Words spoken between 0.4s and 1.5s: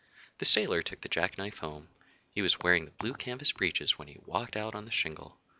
Sailor took the jack